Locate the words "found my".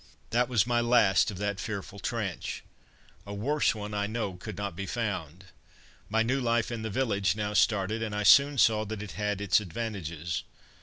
4.87-6.23